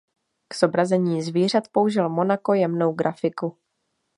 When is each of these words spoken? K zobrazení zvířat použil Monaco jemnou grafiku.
K 0.47 0.55
zobrazení 0.55 1.21
zvířat 1.21 1.63
použil 1.71 2.09
Monaco 2.09 2.53
jemnou 2.53 2.93
grafiku. 2.93 3.57